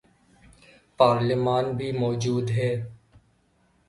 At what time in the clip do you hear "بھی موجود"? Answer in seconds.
1.77-2.49